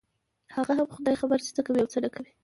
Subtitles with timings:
[0.55, 2.31] هغه هم خداى خبر چې څه کوي او څه نه کوي.